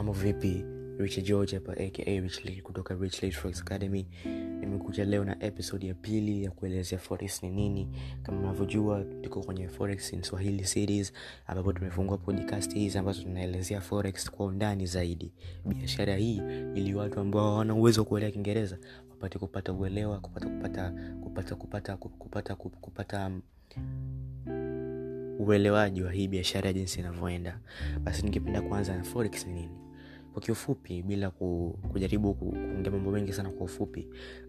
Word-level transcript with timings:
mambo 0.00 0.12
vipi? 0.12 0.64
Rich 0.98 1.22
george 1.24 1.54
hapa 1.56 1.72
aka 1.72 2.02
rich 2.20 2.44
Lil 2.44 2.62
kutoka 2.62 2.94
rich 2.94 3.22
Lil 3.22 3.32
forex 3.32 3.60
academy. 3.60 4.06
Nimekuja 4.60 5.04
leo 5.04 5.24
na 5.24 5.42
episode 5.44 5.86
ya 5.86 5.94
pili 5.94 6.44
ya 6.44 6.50
kuelezea 6.50 6.98
forex 6.98 7.42
ni 7.42 7.50
nini. 7.50 7.88
Kama 8.22 8.38
unavyojua 8.40 9.04
tuko 9.04 9.42
kwenye 9.42 9.68
forex 9.68 10.12
in 10.12 10.22
swahili 10.22 10.64
series 10.64 11.12
ambapo 11.46 11.72
tumefungua 11.72 12.18
podcast 12.18 12.74
hizi 12.74 12.98
ambazo 12.98 13.22
tunaelezea 13.22 13.80
forex 13.80 14.30
kwa 14.30 14.46
undani 14.46 14.86
zaidi. 14.86 15.32
Biashara 15.64 16.16
hii 16.16 16.42
ili 16.74 16.94
watu 16.94 17.20
ambao 17.20 17.50
hawana 17.50 17.74
uwezo 17.74 18.00
wa 18.00 18.06
kuelewa 18.06 18.32
kiingereza 18.32 18.78
wapate 19.10 19.38
kupata 19.38 19.72
uelewa 19.72 20.20
kupata 20.20 20.48
kupata 20.48 20.92
kupata 21.22 21.54
kupata 21.54 21.96
kupata 21.96 22.54
kupata, 22.56 22.56
kupata 22.80 23.30
uelewaji 25.38 26.02
wa 26.02 26.12
hii 26.12 26.28
biashara 26.28 26.72
jinsi 26.72 27.00
inavyoenda. 27.00 27.58
Basi 28.02 28.22
ningependa 28.22 28.62
kuanza 28.62 28.96
na 28.96 29.04
forex 29.04 29.46
ni 29.46 29.52
nini 29.52 29.89
kwa 30.32 30.42
kiufupi 30.42 31.02
bila 31.02 31.30
kujaribu 31.92 32.34
kuongea 32.34 32.92
mambo 32.92 33.10
mengi 33.10 33.32
sana 33.32 33.50
kwa 33.50 33.64
ufupi 33.64 34.08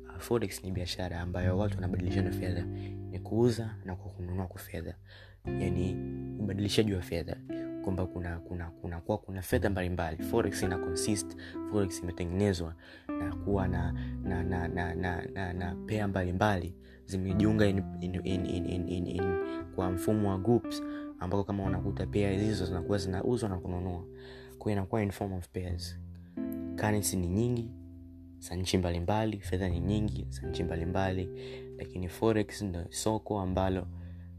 uh, 0.10 0.18
forex 0.18 0.64
ni 0.64 0.72
biashara 0.72 1.20
ambayo 1.22 1.58
watu 1.58 1.76
wanabadilishana 1.76 2.32
fedha. 2.32 2.66
Ni 3.12 3.20
kuuza 3.20 3.76
na 3.86 3.96
kununua 3.96 4.48
kwa 4.48 4.60
fedha. 4.60 4.96
Yani 5.46 5.98
ubadilishaji 6.40 6.94
wa 6.94 7.02
fedha. 7.02 7.36
Kwamba 7.84 8.06
kuna 8.06 8.40
kuna 8.40 8.70
kuna 8.72 9.02
kuwa 9.02 9.18
kuna 9.18 9.42
fedha 9.42 9.70
mbalimbali. 9.70 10.24
Forex 10.24 10.64
ina 10.64 10.78
consist 10.78 11.38
forex 11.72 12.00
imetengenezwa 12.04 12.76
na 13.08 13.36
kuwa 13.36 13.68
na 13.68 13.92
na 14.24 14.44
na 14.44 14.68
na 14.68 14.96
na, 14.96 15.26
na, 15.34 15.54
na 15.54 15.76
pea 15.76 16.08
mbalimbali. 16.08 16.76
Zimejiunga 17.06 17.66
in, 17.66 17.84
in, 18.02 18.16
in, 18.24 18.46
in, 18.46 18.66
in, 18.66 18.90
in, 18.90 19.08
in, 19.08 19.22
kwa 19.76 19.92
mfumo 19.92 20.30
wa 20.30 20.38
groups 20.38 20.84
ambako 21.20 21.44
kama 21.44 21.64
unakuta 21.64 22.06
pea 22.06 22.32
hizo 22.32 22.66
zinakuwa 22.66 22.98
zinauzwa 22.98 23.50
na 23.50 23.58
kununua 23.58 24.04
kwa 24.62 24.72
inakuwa 24.72 25.04
in 25.04 25.12
form 25.12 25.34
of 25.34 25.48
pairs. 25.50 25.98
Currency 26.76 27.18
ni 27.18 27.28
nyingi 27.28 27.72
za 28.40 28.56
nchi 28.56 28.78
mbalimbali 28.78 29.40
fedha 29.40 29.70
ni 29.70 29.80
nyingi 29.80 30.28
za 30.30 30.48
nchi 30.48 30.64
mbalimbali 30.64 31.30
lakini 31.78 32.10
forex 32.10 32.62
ndo 32.62 32.86
soko 32.90 33.40
ambalo 33.40 33.88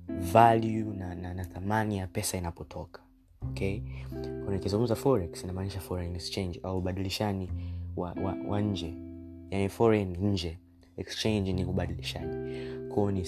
value 0.08 0.84
na, 0.96 1.14
na, 1.14 1.34
na 1.34 1.44
thamani 1.44 1.98
ya 1.98 2.06
pesa 2.06 2.38
inapotoka. 2.38 3.02
Okay? 3.50 3.80
Nikizungumza 4.50 4.94
forex 4.94 5.44
inamaanisha 5.44 5.80
foreign 5.80 6.14
exchange 6.14 6.60
au 6.62 6.78
ubadilishani 6.78 7.50
wa, 7.96 8.12
wa, 8.12 8.36
wa 8.48 8.60
nje. 8.60 8.94
Yani 9.50 9.68
foreign 9.68 10.16
nje. 10.16 10.58
Exchange 10.96 11.52
ni 11.52 11.64
ubadilishaji 11.64 12.36
kwao 12.94 13.10
ni 13.10 13.26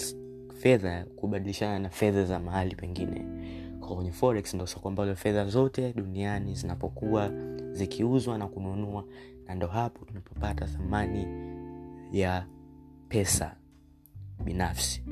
fedha 0.54 1.04
kubadilishana 1.16 1.78
na 1.78 1.88
fedha 1.90 2.24
za 2.24 2.38
mahali 2.40 2.74
pengine 2.74 3.24
kwenye 3.84 4.12
forex 4.12 4.54
ndo 4.54 4.66
soko 4.66 4.88
ambalo 4.88 5.16
fedha 5.16 5.46
zote 5.46 5.92
duniani 5.92 6.54
zinapokuwa 6.54 7.30
zikiuzwa 7.72 8.38
na 8.38 8.46
kununua 8.48 9.04
na 9.46 9.54
ndo 9.54 9.66
hapo 9.66 10.04
tunapopata 10.04 10.66
thamani 10.66 11.26
ya 12.12 12.46
pesa 13.08 13.56
binafsi. 14.44 15.02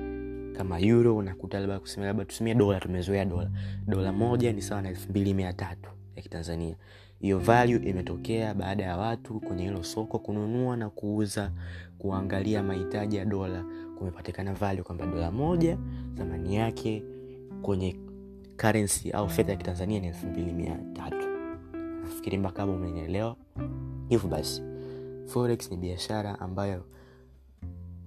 Kama 0.57 0.81
euro 0.81 1.17
unakuta 1.17 1.61
labda 1.61 1.79
kusema 1.81 2.07
labda 2.07 2.25
tutumie 2.25 2.55
dola 2.55 2.81
tumezoea 2.81 3.25
dola. 3.25 3.51
Dola 3.87 4.13
moja 4.13 4.53
ni 4.53 4.63
sawa 4.63 4.83
na 4.83 4.89
elfu 4.89 5.11
mbili 5.11 5.35
mia 5.35 5.53
tatu 5.53 5.91
ya 6.17 6.23
kitanzania. 6.23 6.77
Hiyo 7.21 7.39
value 7.39 7.77
imetokea 7.91 8.55
baada 8.55 8.85
ya 8.85 8.97
watu 8.97 9.41
kwenye 9.41 9.63
hilo 9.65 9.83
soko 9.83 10.19
kununua 10.19 10.77
na 10.77 10.91
kuuza 10.91 11.53
kuangalia 11.99 12.63
mahitaji 12.63 13.17
ya 13.17 13.25
dola. 13.25 13.65
Kumepatikana 13.99 14.55
value 14.55 14.83
kwamba 14.83 15.07
dola 15.07 15.31
moja 15.31 15.79
thamani 16.17 16.57
yake 16.57 17.03
kwenye 17.63 17.97
currency 18.63 19.11
au 19.11 19.29
fedha 19.29 19.53
ya 19.53 19.59
kitanzania 19.59 20.01
ni 20.01 20.07
elfu 20.07 20.27
mbili 20.27 20.53
mia 20.53 20.79
tatu. 20.93 21.27
Nafikiri 22.03 22.39
mpaka 22.39 22.63
hapo 22.63 22.75
umenielewa. 22.75 23.37
Hivyo 24.09 24.29
basi 24.31 24.63
forex 25.27 25.71
ni 25.71 25.77
biashara 25.77 26.41
ambayo 26.41 26.85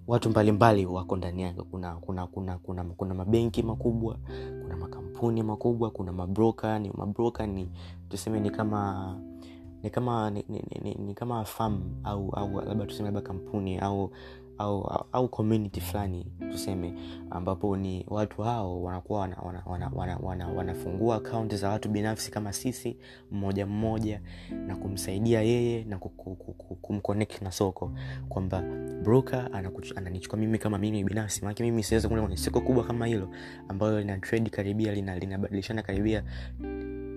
watu 0.07 0.29
mbalimbali 0.29 0.85
wako 0.85 1.15
ndani 1.15 1.41
yake. 1.43 1.61
Kuna 1.61 1.95
kuna 1.95 2.27
kuna 2.27 2.57
kuna 2.57 2.83
kuna 2.83 3.13
mabenki 3.13 3.63
makubwa 3.63 4.17
kuna 4.61 4.77
makampuni 4.77 5.43
makubwa 5.43 5.91
kuna 5.91 6.11
mabroka 6.11 6.79
ni 6.79 6.91
mabroka 6.97 7.47
ni 7.47 7.69
tuseme 8.09 8.39
ni 8.39 8.49
kama 8.49 9.15
ni 9.83 9.89
kama 9.89 10.29
ni, 10.29 10.45
ni, 10.49 10.63
ni, 10.83 10.95
ni 10.95 11.13
kama 11.13 11.45
fam 11.45 11.81
au 12.03 12.29
au 12.29 12.61
labda 12.61 12.85
tuseme 12.85 13.05
labda 13.11 13.21
kampuni 13.21 13.77
au 13.77 14.11
au 14.57 15.05
au 15.11 15.27
community 15.29 15.81
fulani 15.81 16.25
tuseme 16.51 16.93
ambapo 17.29 17.77
ni 17.77 18.05
watu 18.07 18.41
hao 18.41 18.83
wanakuwa 18.83 19.19
wanafungua 19.19 19.47
wana, 19.47 19.63
wana, 19.65 19.91
wana, 19.95 20.47
wana, 20.47 20.47
wana 20.47 21.15
akaunti 21.15 21.55
za 21.57 21.69
watu 21.69 21.89
binafsi 21.89 22.31
kama 22.31 22.53
sisi 22.53 22.97
mmoja 23.31 23.65
mmoja 23.65 24.21
na 24.67 24.75
kumsaidia 24.75 25.41
yeye 25.41 25.83
na 25.83 25.97
kumconnect 26.81 27.41
na 27.41 27.51
soko. 27.51 27.91
Kwamba 28.29 28.61
broker 29.03 29.49
ananichukua 29.95 30.39
mimi 30.39 30.57
kama 30.57 30.77
mimi 30.77 31.03
binafsi 31.03 31.41
maanake 31.41 31.63
mimi 31.63 31.83
siweza 31.83 32.07
kuenda 32.07 32.21
kwenye 32.21 32.37
soko 32.37 32.61
kubwa 32.61 32.83
kama 32.83 33.05
hilo 33.05 33.29
ambayo 33.67 33.99
lina 33.99 34.17
trade 34.17 34.49
karibia 34.49 34.93
linabadilishana 34.93 35.81
lina 35.81 35.87
karibia 35.87 36.23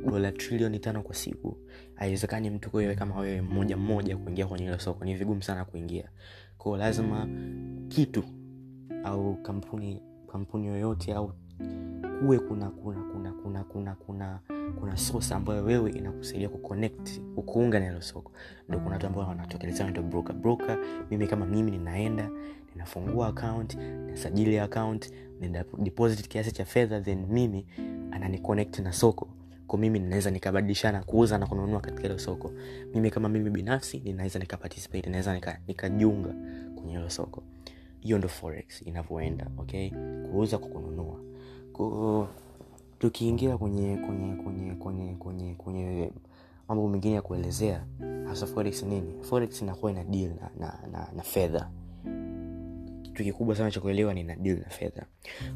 dola 0.06 0.32
trilioni 0.32 0.78
tano 0.78 1.02
kwa 1.02 1.14
siku. 1.14 1.56
Haiwezekani 1.94 2.50
mtu 2.50 2.70
kuwewe 2.70 2.94
kama 2.94 3.16
wewe 3.16 3.40
mmoja 3.40 3.76
mmoja 3.76 4.16
kuingia 4.16 4.46
kwenye 4.46 4.64
hilo 4.64 4.78
soko. 4.78 5.04
Ni 5.04 5.14
vigumu 5.14 5.42
sana 5.42 5.64
kuingia. 5.64 6.08
Kwao 6.58 6.76
lazima 6.76 7.28
kitu 7.88 8.24
au 9.04 9.36
kampuni 9.42 10.02
kampuni 10.32 10.66
yoyote 10.66 11.14
au 11.14 11.32
kuwe 12.20 12.38
kuna 12.38 12.70
kuna 12.70 13.02
kuna 13.02 13.32
kuna 13.32 13.64
kuna 13.64 13.94
kuna 13.94 14.40
kuna 14.80 14.96
source 14.96 15.34
ambayo 15.34 15.64
wewe 15.64 15.90
inakusaidia 15.90 16.48
kuconnect 16.48 17.20
kukuunga 17.34 17.80
na 17.80 17.86
hilo 17.86 18.00
soko. 18.00 18.32
Ndo 18.68 18.78
kuna 18.78 18.90
watu 18.90 19.06
ambao 19.06 19.28
wanatokelezana 19.28 19.90
ndo 19.90 20.02
broker. 20.02 20.36
Broker 20.36 20.78
mimi 21.10 21.26
kama 21.26 21.46
mimi 21.46 21.70
ninaenda 21.70 22.30
ninafungua 22.74 23.28
account 23.28 23.74
ninasajili 23.74 24.58
account 24.58 25.12
nina 25.40 25.64
deposit 25.78 26.28
kiasi 26.28 26.52
cha 26.52 26.64
fedha 26.64 27.00
then 27.00 27.26
mimi 27.30 27.66
ananiconnect 28.10 28.78
na 28.78 28.92
soko 28.92 29.28
kwa 29.68 29.78
mimi 29.78 29.98
ninaweza 29.98 30.30
nikabadilishana 30.30 31.02
kuuza 31.04 31.38
na 31.38 31.46
kununua 31.46 31.80
katika 31.80 32.02
hilo 32.02 32.18
soko. 32.18 32.52
Mimi 32.94 33.10
kama 33.10 33.28
mimi 33.28 33.50
binafsi 33.50 33.98
ninaweza 34.04 34.38
nikaparticipate 34.38 35.10
naweza 35.10 35.58
nikajiunga 35.66 36.28
nika 36.32 36.74
kwenye 36.74 36.92
hilo 36.92 37.10
soko. 37.10 37.42
Hiyo 38.00 38.18
ndo 38.18 38.28
forex 38.28 38.82
inavyoenda 38.86 39.46
okay? 39.58 39.90
Kuuza 40.30 40.58
kwa 40.58 40.68
kununua. 40.68 41.20
Ku, 41.72 42.26
tukiingia 42.98 43.58
kwenye 43.58 43.96
kwenye 43.96 44.34
kwenye 44.34 44.74
kwenye 44.74 45.14
kwenye 45.14 45.54
kwenye 45.54 46.12
mambo 46.68 46.88
mengine 46.88 47.14
ya 47.14 47.22
kuelezea 47.22 47.84
hasa 48.28 48.46
forex 48.46 48.82
nini? 48.82 49.14
Forex 49.22 49.62
inakuwa 49.62 49.92
ina 49.92 50.04
deal 50.04 50.30
na, 50.40 50.50
na, 50.58 50.78
na, 50.92 51.08
na 51.16 51.22
fedha 51.22 51.70
kitu 53.18 53.30
kikubwa 53.32 53.56
sana 53.56 53.70
cha 53.70 53.80
kuelewa 53.80 54.14
ni 54.14 54.22
na 54.22 54.36
na 54.36 54.68
fedha. 54.68 55.06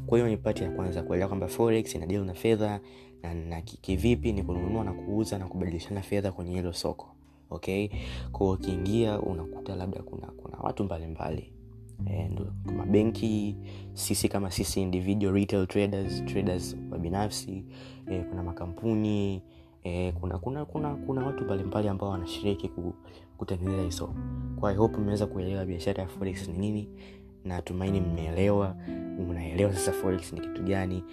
Kwa 0.05 0.17
hiyo 0.17 0.29
ni 0.29 0.37
pati 0.37 0.63
ya 0.63 0.69
kwanza 0.71 1.03
kuelewa 1.03 1.27
kwamba 1.27 1.47
forex 1.47 1.95
ina 1.95 2.05
deal 2.05 2.25
na 2.25 2.33
fedha 2.33 2.79
na, 3.23 3.33
na 3.33 3.61
kivipi 3.61 4.33
ni 4.33 4.43
kununua 4.43 4.83
na 4.83 4.93
kuuza 4.93 5.37
na 5.37 5.47
kubadilishana 5.47 6.01
fedha 6.01 6.31
kwenye 6.31 6.51
hilo 6.55 6.73
soko. 6.73 7.15
Okay? 7.49 7.89
Kwao 8.31 8.51
ukiingia 8.51 9.19
unakuta 9.19 9.75
labda 9.75 10.01
kuna 10.01 10.27
kuna 10.27 10.57
watu 10.57 10.83
mbalimbali. 10.83 11.53
E, 12.11 12.29
mabenki 12.77 13.57
sisi 13.93 14.29
kama 14.29 14.51
sisi 14.51 14.81
individual 14.81 15.33
retail 15.33 15.67
traders 15.67 16.25
traders 16.25 16.77
wa 16.91 16.97
binafsi 16.97 17.65
eh, 18.11 18.25
kuna 18.29 18.43
makampuni 18.43 19.41
eh, 19.83 20.13
kuna 20.19 20.37
kuna 20.37 20.65
kuna 20.65 20.95
kuna 20.95 21.25
watu 21.25 21.43
mbalimbali 21.43 21.87
ambao 21.87 22.09
wanashiriki 22.09 22.71
kutengeneza 23.37 23.83
hiso 23.83 24.13
kwa 24.59 24.73
hope 24.73 24.97
umeweza 24.97 25.25
kuelewa 25.27 25.65
biashara 25.65 26.03
ya 26.03 26.09
forex 26.09 26.47
ni 26.47 26.57
nini 26.57 26.89
natumaini 27.45 28.01
mmeelewa 28.01 28.75
unaelewa 29.29 29.73
sasa 29.73 29.91
forex 29.91 30.33
ni 30.33 30.39
kitu 30.41 30.63
gani 30.63 31.03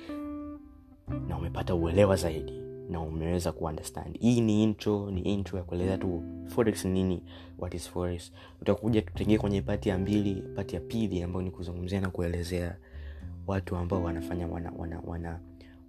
na 1.29 1.39
umepata 1.39 1.75
uelewa 1.75 2.17
zaidi 2.17 2.53
na 2.91 3.01
umeweza 3.01 3.53
kuunderstand. 3.53 4.19
Hii 4.21 4.41
ni 4.41 4.63
intro 4.63 5.11
ni 5.11 5.21
intro 5.21 5.59
ya 5.59 5.65
kueleza 5.65 5.99
tu 5.99 6.23
forex 6.47 6.85
nini 6.85 7.23
what 7.59 7.75
is 7.75 7.91
forex. 7.91 8.33
Tutakuja 8.59 9.03
tutaingia 9.03 9.39
kwenye 9.39 9.63
pati 9.63 9.89
ya 9.89 9.99
mbili 9.99 10.43
pati 10.57 10.75
ya 10.75 10.81
pili 10.81 11.23
ambayo 11.23 11.45
ni 11.45 11.51
kuzungumzia 11.51 12.01
na 12.01 12.11
kuelezea 12.11 12.77
watu 13.47 13.77
ambao 13.77 14.03
wanafanya 14.03 14.47
wana, 14.47 14.73
wana, 14.79 15.01
wana 15.07 15.39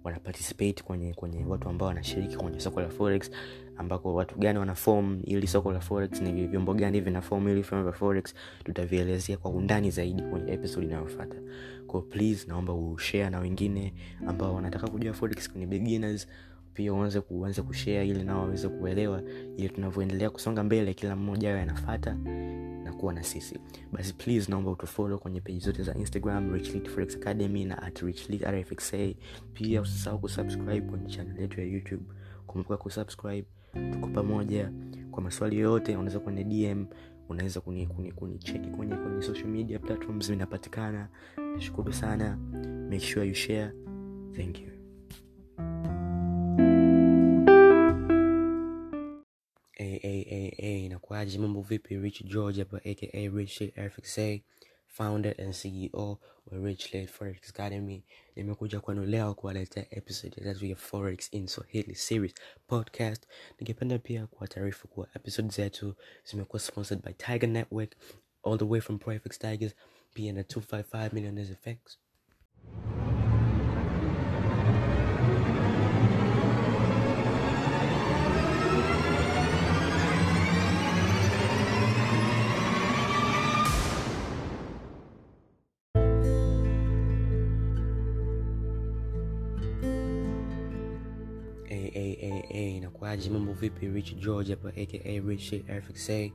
wana 0.04 0.18
participate 0.20 0.82
kwenye 0.82 1.14
kwenye 1.14 1.44
watu 1.44 1.68
ambao 1.68 1.88
wanashiriki 1.88 2.36
kwenye 2.36 2.60
soko 2.60 2.80
la 2.80 2.88
forex 2.88 3.30
ambako 3.76 4.14
watu 4.14 4.38
gani 4.38 4.58
wana 4.58 4.74
form 4.74 5.20
ili 5.24 5.46
soko 5.46 5.72
la 5.72 5.80
forex 5.80 6.20
ni 6.20 6.46
vyombo 6.46 6.74
gani 6.74 7.00
vina 7.00 7.20
form 7.20 7.48
ili 7.48 7.62
vyombo 7.62 7.90
vya 7.90 7.98
forex 7.98 8.34
tutavielezea 8.64 9.36
kwa 9.36 9.50
undani 9.50 9.90
zaidi 9.90 10.22
kwenye 10.22 10.52
episode 10.52 10.86
inayofuata. 10.86 11.36
Kwa 11.86 12.02
please 12.02 12.46
naomba 12.48 12.72
ushare 12.74 13.30
na 13.30 13.38
wengine 13.38 13.94
ambao 14.26 14.54
wanataka 14.54 14.88
kujua 14.88 15.12
forex 15.12 15.50
kwenye 15.50 15.66
beginners 15.66 16.28
pia 16.74 16.92
uanze 16.92 17.20
kuanze 17.20 17.62
kushare 17.62 18.08
ili 18.08 18.24
nao 18.24 18.40
waweze 18.40 18.68
kuelewa 18.68 19.22
ili 19.56 19.68
tunavyoendelea 19.68 20.30
kusonga 20.30 20.62
mbele 20.64 20.94
kila 20.94 21.16
mmoja 21.16 21.50
awe 21.50 21.60
anafata 21.60 22.14
na 22.14 22.71
kuwa 23.02 23.12
na 23.14 23.22
sisi. 23.22 23.58
Basi 23.92 24.14
please 24.14 24.50
naomba 24.50 24.70
utufollow 24.70 25.18
kwenye 25.18 25.40
peji 25.40 25.58
zote 25.60 25.82
za 25.82 25.94
instagram 25.94 26.52
richlit 26.52 26.88
academy 27.16 27.64
na 27.64 27.82
at 27.82 27.98
richlitrfxa 28.02 28.96
pia 29.52 29.80
usisahau 29.80 30.18
kusubscribe 30.18 30.80
kwenye 30.80 31.06
chanel 31.10 31.40
yetu 31.40 31.60
ya 31.60 31.66
youtube. 31.66 32.02
Kumbuka 32.46 32.76
kusubscribe 32.76 33.44
tuko 33.92 34.06
pamoja. 34.08 34.72
Kwa 35.10 35.22
maswali 35.22 35.58
yoyote 35.58 35.96
unaweza 35.96 36.20
kwenye 36.20 36.44
dm 36.44 36.86
unaweza 37.28 37.60
kunicheki 37.60 37.94
kuni, 37.94 38.12
kuni 38.12 38.38
kwenye, 38.76 38.96
kwenye 38.96 39.22
social 39.22 39.48
media 39.48 39.78
platforms 39.78 40.26
zinapatikana. 40.26 41.08
Nashukuru 41.54 41.92
sana. 41.92 42.36
Make 42.90 43.00
sure 43.00 43.26
you 43.28 43.34
share. 43.34 43.72
Thank 44.36 44.60
you 44.60 44.81
mambo 51.38 51.60
vipi 51.62 51.96
rich 51.96 52.22
george 52.24 52.62
aka 52.62 53.28
rich 53.28 53.60
rfxa 53.76 54.40
founder 54.86 55.34
and 55.40 55.54
ceo 55.54 56.18
wa 56.46 56.58
rich 56.58 56.94
Late 56.94 57.06
forex. 57.06 57.48
Academy 57.48 58.04
nimekuja 58.36 58.80
kwenu 58.80 59.04
leo 59.06 59.34
kuwaletea 59.34 59.86
episode. 59.90 60.36
Tatu 60.44 60.66
ya 60.66 60.76
forex 60.76 61.32
in 61.32 61.46
swahili 61.46 61.94
series 61.94 62.34
podcast. 62.66 63.26
Ningependa 63.60 63.98
pia 63.98 64.26
kuwa 64.26 64.48
taarifu 64.48 64.88
kuwa 64.88 65.08
episode 65.16 65.48
zetu 65.48 65.94
zimekuwa 66.24 66.60
sponsored 66.60 67.04
by 67.04 67.12
tiger 67.12 67.48
network 67.48 67.96
all 68.44 68.58
the 68.58 68.64
way 68.64 68.80
from 68.80 68.98
prefix 68.98 69.38
tigers 69.38 69.74
pia 70.14 70.32
na 70.32 70.42
255 70.42 71.12
millionaires 71.14 71.50
effects 71.50 71.98
inakuaje 92.92 93.30
mambo 93.30 93.52
vipi 93.52 93.88
rich 93.88 94.14
george 94.14 94.50
hapa 94.50 94.68
aka 94.68 95.20
rich 95.28 95.52
rfxa 95.52 96.30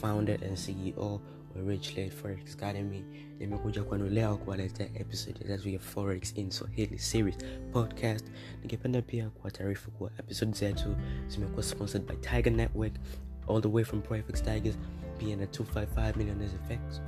founder 0.00 0.44
and 0.44 0.56
ceo 0.56 1.20
wa 1.56 1.62
rich 1.68 1.96
Late 1.96 2.10
forex 2.10 2.54
academy. 2.54 3.04
Nimekuja 3.38 3.82
kwenu 3.84 4.08
leo 4.08 4.36
kuwaletea 4.36 4.88
episode 4.94 5.38
tatu 5.38 5.68
ya 5.68 5.78
forex 5.78 6.36
in 6.38 6.50
swahili 6.50 6.98
series 6.98 7.36
podcast. 7.72 8.26
Ningependa 8.60 9.02
pia 9.02 9.30
kuwa 9.30 9.50
taarifu 9.50 9.90
kuwa 9.90 10.10
episode 10.18 10.52
zetu 10.52 10.96
zimekuwa 11.26 11.62
sponsored 11.62 12.06
by 12.08 12.16
tiger 12.16 12.52
network 12.52 12.92
all 13.48 13.62
the 13.62 13.68
way 13.68 13.84
from 13.84 14.02
prefix 14.02 14.42
tigers 14.42 14.78
pia 15.18 15.36
na 15.36 15.44
255 15.44 16.16
millionaires 16.16 16.54
effects 16.54 17.00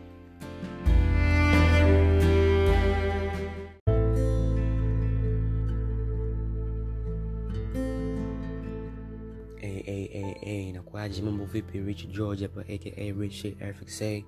Hey, 10.04 10.68
inakuaje 10.68 11.22
mambo 11.22 11.44
vipi 11.44 11.80
rich 11.80 12.06
george 12.08 12.42
hapa 12.42 12.60
aka 12.60 13.12
rich 13.20 13.44
rfxa 13.60 14.22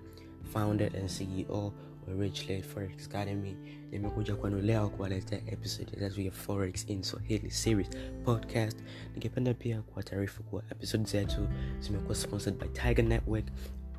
founder 0.52 0.96
and 0.96 1.08
ceo 1.08 1.72
wa 2.06 2.14
rich 2.20 2.48
Late 2.48 2.62
forex 2.62 3.06
academy. 3.06 3.56
Nimekuja 3.90 4.36
kwenu 4.36 4.60
leo 4.60 4.88
kuwaletea 4.88 5.40
episode 5.46 5.90
tatu 5.90 6.20
ya 6.20 6.30
forex 6.30 6.90
in 6.90 7.02
swahili 7.02 7.50
series 7.50 7.88
podcast. 8.24 8.78
Ningependa 9.14 9.54
pia 9.54 9.82
kuwa 9.82 10.02
taarifu 10.02 10.42
kuwa 10.42 10.62
episode 10.70 11.04
zetu 11.04 11.48
zimekuwa 11.80 12.14
sponsored 12.14 12.58
by 12.60 12.68
tiger 12.68 13.04
network 13.04 13.46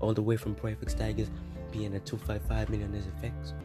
all 0.02 0.16
the 0.16 0.22
way 0.22 0.38
from 0.38 0.56
prefix 0.56 0.96
tigers 0.96 1.32
pia 1.72 1.90
na 1.90 1.98
255 1.98 2.70
millionaires 2.70 3.08
effects 3.08 3.56